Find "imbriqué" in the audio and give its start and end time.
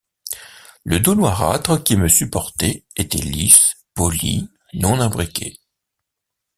4.99-5.59